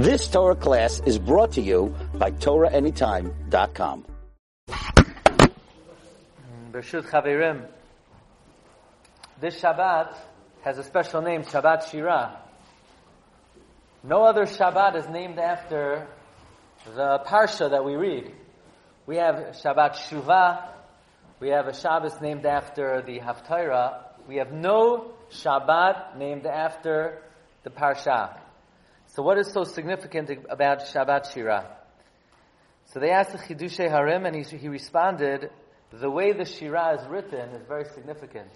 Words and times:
This 0.00 0.28
Torah 0.28 0.56
class 0.56 0.98
is 1.04 1.18
brought 1.18 1.52
to 1.52 1.60
you 1.60 1.94
by 2.14 2.30
TorahAnytime.com. 2.30 4.06
Chaverim. 6.72 7.68
This 9.42 9.60
Shabbat 9.60 10.16
has 10.62 10.78
a 10.78 10.84
special 10.84 11.20
name, 11.20 11.42
Shabbat 11.42 11.90
Shira. 11.90 12.40
No 14.02 14.24
other 14.24 14.46
Shabbat 14.46 14.96
is 14.96 15.06
named 15.10 15.38
after 15.38 16.06
the 16.86 17.20
Parsha 17.26 17.68
that 17.68 17.84
we 17.84 17.94
read. 17.94 18.32
We 19.04 19.16
have 19.16 19.54
Shabbat 19.62 19.96
Shuvah. 19.96 20.66
We 21.40 21.50
have 21.50 21.66
a 21.66 21.74
Shabbos 21.74 22.18
named 22.22 22.46
after 22.46 23.02
the 23.02 23.18
Haftarah. 23.18 24.02
We 24.26 24.36
have 24.36 24.50
no 24.50 25.12
Shabbat 25.30 26.16
named 26.16 26.46
after 26.46 27.20
the 27.64 27.70
Parsha. 27.70 28.38
So 29.14 29.22
what 29.22 29.38
is 29.38 29.52
so 29.52 29.64
significant 29.64 30.30
about 30.48 30.80
Shabbat 30.80 31.32
Shira? 31.32 31.76
So 32.86 33.00
they 33.00 33.10
asked 33.10 33.32
the 33.32 33.38
Chidushay 33.38 33.90
Harim 33.90 34.24
and 34.24 34.36
he, 34.36 34.56
he 34.56 34.68
responded, 34.68 35.50
the 35.92 36.10
way 36.10 36.32
the 36.32 36.44
Shira 36.44 36.96
is 37.00 37.08
written 37.08 37.50
is 37.50 37.66
very 37.66 37.86
significant. 37.86 38.50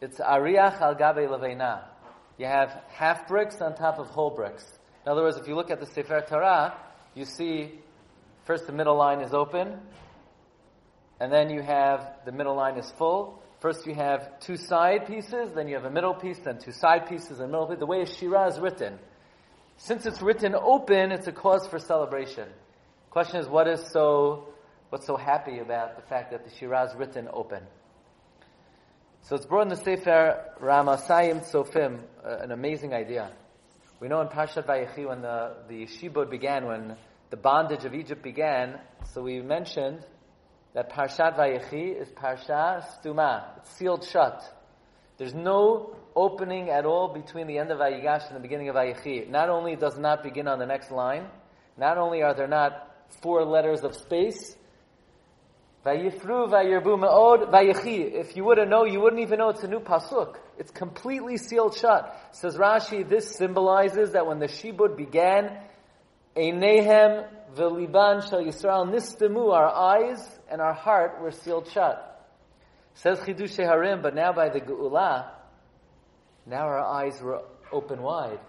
It's 0.00 0.18
Ariach 0.18 0.80
al 0.80 0.94
Gabe 0.94 1.28
Leveina. 1.28 1.82
You 2.38 2.46
have 2.46 2.80
half 2.90 3.26
bricks 3.26 3.60
on 3.60 3.74
top 3.74 3.98
of 3.98 4.06
whole 4.06 4.30
bricks. 4.30 4.64
In 5.04 5.10
other 5.10 5.22
words, 5.22 5.36
if 5.36 5.48
you 5.48 5.56
look 5.56 5.70
at 5.70 5.80
the 5.80 5.86
Sefer 5.86 6.24
Torah, 6.28 6.74
you 7.14 7.24
see 7.24 7.72
first 8.44 8.66
the 8.66 8.72
middle 8.72 8.96
line 8.96 9.20
is 9.20 9.34
open, 9.34 9.80
and 11.18 11.32
then 11.32 11.50
you 11.50 11.60
have 11.60 12.18
the 12.24 12.32
middle 12.32 12.54
line 12.54 12.78
is 12.78 12.90
full. 12.98 13.42
First 13.60 13.84
you 13.86 13.94
have 13.94 14.38
two 14.40 14.56
side 14.56 15.06
pieces, 15.06 15.52
then 15.54 15.66
you 15.66 15.74
have 15.74 15.84
a 15.84 15.90
middle 15.90 16.14
piece, 16.14 16.38
then 16.38 16.58
two 16.58 16.72
side 16.72 17.08
pieces, 17.08 17.40
and 17.40 17.50
middle 17.50 17.66
piece. 17.66 17.78
The 17.78 17.86
way 17.86 18.04
Shira 18.04 18.46
is 18.46 18.60
written. 18.60 18.98
Since 19.84 20.06
it's 20.06 20.22
written 20.22 20.54
open, 20.54 21.10
it's 21.10 21.26
a 21.26 21.32
cause 21.32 21.66
for 21.66 21.80
celebration. 21.80 22.48
Question 23.10 23.40
is, 23.40 23.48
what 23.48 23.66
is 23.66 23.84
so, 23.92 24.46
what's 24.90 25.08
so 25.08 25.16
happy 25.16 25.58
about 25.58 25.96
the 25.96 26.02
fact 26.02 26.30
that 26.30 26.44
the 26.44 26.54
Shira 26.54 26.84
is 26.84 26.94
written 26.94 27.28
open? 27.32 27.64
So 29.22 29.34
it's 29.34 29.44
brought 29.44 29.62
in 29.62 29.70
the 29.70 29.76
Sefer 29.76 30.52
Ramasayim 30.60 31.50
Sofim, 31.50 31.98
uh, 32.24 32.36
an 32.42 32.52
amazing 32.52 32.94
idea. 32.94 33.32
We 33.98 34.06
know 34.06 34.20
in 34.20 34.28
Parshat 34.28 34.66
Vayechi 34.66 35.08
when 35.08 35.20
the, 35.20 35.56
the 35.68 35.86
Shibud 35.86 36.30
began, 36.30 36.66
when 36.66 36.96
the 37.30 37.36
bondage 37.36 37.84
of 37.84 37.92
Egypt 37.92 38.22
began, 38.22 38.78
so 39.12 39.22
we 39.22 39.40
mentioned 39.40 40.04
that 40.74 40.92
Parshat 40.92 41.36
Vayechi 41.36 42.00
is 42.00 42.06
Parsha 42.10 42.84
Stuma. 43.00 43.56
It's 43.56 43.76
sealed 43.76 44.04
shut. 44.04 44.44
There's 45.22 45.34
no 45.34 45.94
opening 46.16 46.68
at 46.68 46.84
all 46.84 47.14
between 47.14 47.46
the 47.46 47.56
end 47.56 47.70
of 47.70 47.78
Vayigash 47.78 48.26
and 48.26 48.34
the 48.34 48.40
beginning 48.40 48.68
of 48.70 48.74
Vayechi. 48.74 49.28
Not 49.30 49.50
only 49.50 49.76
does 49.76 49.96
not 49.96 50.24
begin 50.24 50.48
on 50.48 50.58
the 50.58 50.66
next 50.66 50.90
line, 50.90 51.28
not 51.78 51.96
only 51.96 52.24
are 52.24 52.34
there 52.34 52.48
not 52.48 52.92
four 53.22 53.44
letters 53.44 53.84
of 53.84 53.94
space, 53.94 54.56
Vayifru, 55.86 56.50
Vayirbu, 56.50 56.98
Me'od, 56.98 57.52
Vayechi. 57.52 58.12
If 58.12 58.36
you 58.36 58.42
wouldn't 58.42 58.68
know, 58.68 58.84
you 58.84 59.00
wouldn't 59.00 59.22
even 59.22 59.38
know 59.38 59.50
it's 59.50 59.62
a 59.62 59.68
new 59.68 59.78
pasuk. 59.78 60.38
It's 60.58 60.72
completely 60.72 61.36
sealed 61.36 61.76
shut. 61.76 62.18
Says 62.32 62.56
Rashi, 62.56 63.08
this 63.08 63.30
symbolizes 63.30 64.14
that 64.14 64.26
when 64.26 64.40
the 64.40 64.48
Shibud 64.48 64.96
began, 64.96 65.56
Einehem 66.36 67.28
v'liban 67.54 68.28
shel 68.28 68.42
Yisrael 68.42 68.92
nistemu, 68.92 69.52
our 69.52 69.72
eyes 69.72 70.18
and 70.50 70.60
our 70.60 70.74
heart 70.74 71.22
were 71.22 71.30
sealed 71.30 71.68
shut. 71.70 72.11
Says 72.94 73.18
Chidush 73.20 73.56
Harim, 73.56 74.02
but 74.02 74.14
now 74.14 74.32
by 74.32 74.48
the 74.48 74.60
Geula, 74.60 75.30
now 76.46 76.62
our 76.66 76.80
eyes 76.80 77.20
were 77.22 77.42
open 77.72 78.02
wide. 78.02 78.40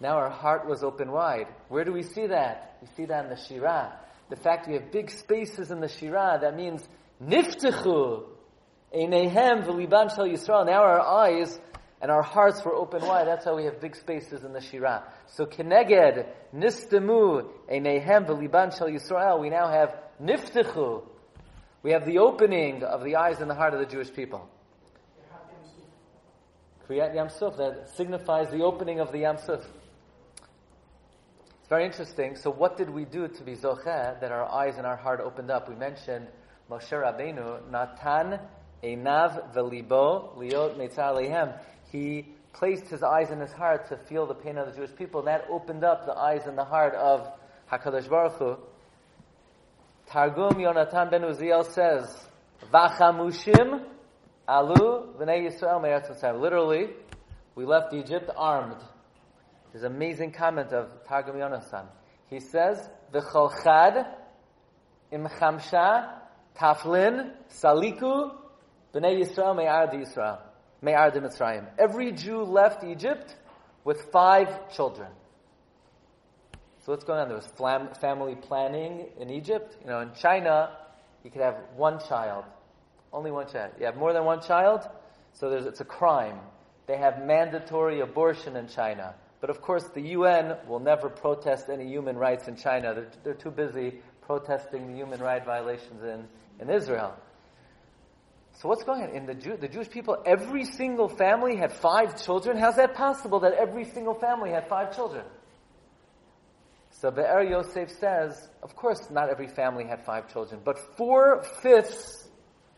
Now 0.00 0.16
our 0.16 0.30
heart 0.30 0.66
was 0.66 0.82
open 0.82 1.12
wide. 1.12 1.46
Where 1.68 1.84
do 1.84 1.92
we 1.92 2.02
see 2.02 2.26
that? 2.28 2.78
We 2.80 2.88
see 2.96 3.04
that 3.06 3.24
in 3.24 3.30
the 3.30 3.36
Shirah. 3.36 3.92
The 4.30 4.36
fact 4.36 4.66
we 4.66 4.74
have 4.74 4.90
big 4.90 5.10
spaces 5.10 5.70
in 5.70 5.80
the 5.80 5.88
Shirah, 5.88 6.40
that 6.40 6.56
means 6.56 6.82
niftechu, 7.22 8.24
einehem 8.94 9.66
v'liban 9.66 10.14
shel 10.14 10.26
Yisrael. 10.26 10.64
Now 10.64 10.82
our 10.82 11.00
eyes 11.00 11.60
and 12.00 12.10
our 12.10 12.22
hearts 12.22 12.64
were 12.64 12.74
open 12.74 13.04
wide. 13.04 13.26
That's 13.26 13.44
how 13.44 13.56
we 13.56 13.64
have 13.64 13.80
big 13.80 13.94
spaces 13.94 14.42
in 14.42 14.54
the 14.54 14.60
Shirah. 14.60 15.02
So 15.26 15.44
keneged 15.44 16.26
nistemu 16.54 17.50
einehem 17.70 18.26
v'liban 18.26 18.76
shel 18.76 18.88
Yisrael. 18.88 19.40
We 19.40 19.50
now 19.50 19.68
have 19.68 19.94
niftechu. 20.22 21.02
We 21.82 21.92
have 21.92 22.04
the 22.04 22.18
opening 22.18 22.82
of 22.82 23.04
the 23.04 23.16
eyes 23.16 23.40
and 23.40 23.50
the 23.50 23.54
heart 23.54 23.72
of 23.72 23.80
the 23.80 23.86
Jewish 23.86 24.12
people. 24.12 24.48
Kriyat 26.86 27.14
Yam 27.14 27.30
Suf, 27.30 27.56
that 27.56 27.88
signifies 27.96 28.50
the 28.50 28.62
opening 28.62 29.00
of 29.00 29.12
the 29.12 29.20
Yam 29.20 29.38
Suf. 29.38 29.60
It's 31.60 31.68
very 31.68 31.86
interesting. 31.86 32.36
So 32.36 32.50
what 32.50 32.76
did 32.76 32.90
we 32.90 33.04
do 33.04 33.28
to 33.28 33.42
be 33.42 33.54
Zocheh 33.54 34.20
that 34.20 34.30
our 34.30 34.44
eyes 34.44 34.76
and 34.76 34.86
our 34.86 34.96
heart 34.96 35.20
opened 35.20 35.50
up? 35.50 35.68
We 35.70 35.74
mentioned 35.74 36.26
Moshe 36.70 36.90
Rabbeinu, 36.90 37.70
Natan, 37.70 38.40
Einav, 38.82 39.54
Velibo, 39.54 40.36
Liot, 40.36 40.76
Lehem. 40.76 41.54
He 41.90 42.26
placed 42.52 42.88
his 42.88 43.02
eyes 43.02 43.30
and 43.30 43.40
his 43.40 43.52
heart 43.52 43.88
to 43.88 43.96
feel 43.96 44.26
the 44.26 44.34
pain 44.34 44.58
of 44.58 44.66
the 44.66 44.76
Jewish 44.76 44.94
people. 44.96 45.20
And 45.20 45.28
that 45.28 45.46
opened 45.48 45.84
up 45.84 46.04
the 46.04 46.14
eyes 46.14 46.42
and 46.46 46.58
the 46.58 46.64
heart 46.64 46.94
of 46.94 47.26
HaKadosh 47.72 48.10
Baruch 48.10 48.32
Hu. 48.34 48.58
Targum 50.10 50.56
Yonatan 50.56 51.10
ben 51.10 51.22
Uziel 51.22 51.64
says, 51.64 52.26
Vachamushim 52.72 53.84
Alu 54.48 55.14
v'nei 55.18 55.48
Yisrael 55.48 55.80
me'eretz. 55.80 56.40
Literally, 56.40 56.88
we 57.54 57.64
left 57.64 57.94
Egypt 57.94 58.30
armed. 58.36 58.76
There's 59.72 59.84
an 59.84 59.92
amazing 59.94 60.32
comment 60.32 60.72
of 60.72 60.88
Targum 61.06 61.36
Yonasan. 61.36 61.86
He 62.28 62.40
says, 62.40 62.88
V'chol 63.12 63.52
chad 63.62 64.06
im 65.12 65.26
chamsha 65.26 66.18
taflin 66.58 67.32
saliku 67.48 68.32
b'nei 68.92 69.22
Yisrael 69.22 69.56
me'ard 69.56 69.90
Yisrael. 69.90 70.40
Me'ard 70.82 71.12
Mitzrayim. 71.14 71.66
Every 71.78 72.12
Jew 72.12 72.42
left 72.42 72.84
Egypt 72.84 73.36
with 73.84 74.00
five 74.10 74.70
children. 74.74 75.10
What's 76.90 77.04
going 77.04 77.20
on? 77.20 77.28
There 77.28 77.36
was 77.36 77.46
flam- 77.46 77.94
family 78.00 78.34
planning 78.34 79.06
in 79.20 79.30
Egypt. 79.30 79.76
You 79.80 79.86
know, 79.86 80.00
in 80.00 80.10
China, 80.20 80.70
you 81.22 81.30
could 81.30 81.40
have 81.40 81.56
one 81.76 82.00
child. 82.08 82.44
Only 83.12 83.30
one 83.30 83.46
child. 83.46 83.74
You 83.78 83.86
have 83.86 83.96
more 83.96 84.12
than 84.12 84.24
one 84.24 84.42
child, 84.42 84.88
so 85.32 85.52
it's 85.52 85.80
a 85.80 85.84
crime. 85.84 86.40
They 86.88 86.96
have 86.96 87.24
mandatory 87.24 88.00
abortion 88.00 88.56
in 88.56 88.66
China. 88.66 89.14
But 89.40 89.50
of 89.50 89.62
course, 89.62 89.84
the 89.94 90.00
UN 90.00 90.56
will 90.66 90.80
never 90.80 91.08
protest 91.08 91.68
any 91.68 91.86
human 91.86 92.16
rights 92.16 92.48
in 92.48 92.56
China. 92.56 92.92
They're, 92.92 93.10
they're 93.22 93.34
too 93.34 93.52
busy 93.52 94.00
protesting 94.22 94.88
the 94.88 94.94
human 94.96 95.20
right 95.20 95.44
violations 95.44 96.02
in, 96.02 96.26
in 96.58 96.74
Israel. 96.74 97.14
So 98.60 98.68
what's 98.68 98.82
going 98.82 99.02
on? 99.04 99.10
In 99.10 99.26
the, 99.26 99.34
Jew, 99.34 99.56
the 99.56 99.68
Jewish 99.68 99.90
people, 99.90 100.20
every 100.26 100.64
single 100.64 101.08
family 101.08 101.54
had 101.54 101.72
five 101.72 102.20
children. 102.20 102.58
How's 102.58 102.76
that 102.76 102.94
possible 102.94 103.38
that 103.40 103.52
every 103.52 103.84
single 103.84 104.14
family 104.14 104.50
had 104.50 104.68
five 104.68 104.94
children? 104.94 105.24
So 107.00 107.10
Be'er 107.10 107.42
Yosef 107.42 107.90
says, 107.98 108.46
of 108.62 108.76
course 108.76 109.10
not 109.10 109.30
every 109.30 109.48
family 109.48 109.86
had 109.86 110.04
five 110.04 110.30
children, 110.30 110.60
but 110.62 110.78
four-fifths 110.98 112.28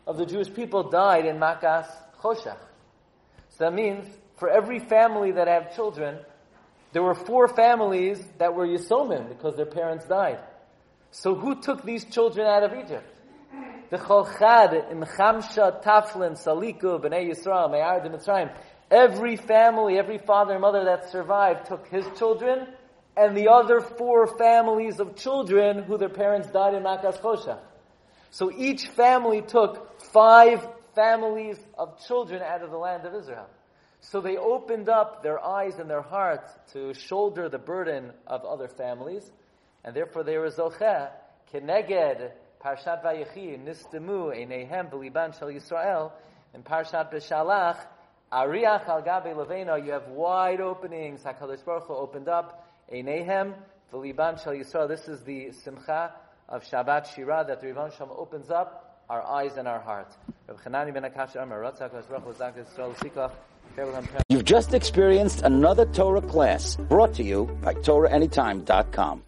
of 0.07 0.15
the 0.15 0.25
Jewish 0.25 0.53
people 0.53 0.89
died 0.89 1.25
in 1.25 1.39
Makas 1.39 1.87
Choshech. 2.21 2.57
So 3.49 3.65
that 3.65 3.73
means 3.73 4.07
for 4.37 4.49
every 4.49 4.79
family 4.79 5.33
that 5.33 5.49
had 5.49 5.75
children, 5.75 6.19
there 6.93 7.03
were 7.03 7.15
four 7.15 7.49
families 7.49 8.25
that 8.37 8.53
were 8.53 8.65
Yisomim 8.65 9.27
because 9.27 9.57
their 9.57 9.65
parents 9.65 10.05
died. 10.05 10.39
So 11.11 11.35
who 11.35 11.61
took 11.61 11.83
these 11.83 12.05
children 12.05 12.47
out 12.47 12.63
of 12.63 12.71
Egypt? 12.81 13.13
The 13.89 13.97
Cholchad, 13.97 14.89
Imchamsha, 14.89 15.83
Taflin, 15.83 16.41
Saliku, 16.41 16.97
Bnei 16.97 17.29
Yisrael, 17.29 17.69
Me'ard, 17.69 18.03
Mitzrayim. 18.03 18.55
Every 18.89 19.35
family, 19.35 19.97
every 19.97 20.17
father 20.17 20.53
and 20.53 20.61
mother 20.61 20.85
that 20.85 21.11
survived 21.11 21.65
took 21.65 21.87
his 21.87 22.05
children 22.17 22.67
and 23.15 23.37
the 23.37 23.49
other 23.49 23.79
four 23.81 24.27
families 24.37 24.99
of 24.99 25.15
children 25.15 25.83
who 25.83 25.97
their 25.97 26.09
parents 26.09 26.49
died 26.49 26.73
in 26.73 26.83
Makas. 26.83 27.59
So 28.31 28.51
each 28.51 28.87
family 28.87 29.41
took 29.41 30.01
five 30.11 30.67
families 30.95 31.59
of 31.77 32.03
children 32.05 32.41
out 32.41 32.63
of 32.63 32.71
the 32.71 32.77
land 32.77 33.05
of 33.05 33.13
Israel. 33.13 33.47
So 33.99 34.19
they 34.19 34.37
opened 34.37 34.89
up 34.89 35.23
their 35.23 35.43
eyes 35.43 35.79
and 35.79 35.89
their 35.89 36.01
hearts 36.01 36.51
to 36.73 36.93
shoulder 36.93 37.47
the 37.47 37.57
burden 37.57 38.11
of 38.27 38.43
other 38.43 38.67
families, 38.67 39.31
and 39.83 39.95
therefore 39.95 40.23
they 40.23 40.37
were 40.37 40.49
zocheh, 40.49 41.09
keneged, 41.53 42.31
Parshat 42.63 43.03
Vayechi, 43.03 43.63
nistemu, 43.63 44.35
einehem, 44.35 44.89
beliban 44.89 45.37
shel 45.37 45.49
Yisrael, 45.49 46.11
and 46.53 46.65
Parshat 46.65 47.13
Beshalach, 47.13 47.77
Ariach 48.31 48.87
al 48.87 49.01
gabe 49.01 49.35
levena, 49.35 49.83
you 49.83 49.91
have 49.91 50.07
wide 50.07 50.59
openings, 50.59 51.23
HaKadosh 51.23 51.63
Baruch 51.63 51.87
Hu 51.87 51.93
opened 51.93 52.27
up, 52.27 52.67
einehem, 52.91 53.53
v'liban 53.91 54.43
shel 54.43 54.53
Yisrael, 54.53 54.87
this 54.87 55.07
is 55.07 55.21
the 55.21 55.51
simcha 55.51 56.13
of 56.49 56.63
Shabbat 56.63 57.13
Shira 57.13 57.45
that 57.47 57.61
the 57.61 57.67
Rivan 57.67 57.91
Shem 57.97 58.09
opens 58.11 58.49
up 58.49 59.01
our 59.09 59.23
eyes 59.23 59.57
and 59.57 59.67
our 59.67 59.79
heart. 59.79 60.11
Reb 60.47 60.59
Chanani 60.61 60.93
ben 60.93 61.03
Akash 61.03 61.41
Amar, 61.41 61.61
Ratzak 61.61 61.91
Baruch 61.91 62.23
Hu 62.23 62.33
Zak 62.33 62.55
Yisrael 62.57 62.95
Sikach, 62.95 63.31
You've 64.29 64.45
just 64.45 64.73
experienced 64.73 65.41
another 65.41 65.85
Torah 65.85 66.21
class 66.21 66.75
brought 66.75 67.13
to 67.15 67.23
you 67.23 67.45
by 67.61 67.73
TorahAnytime.com. 67.73 69.21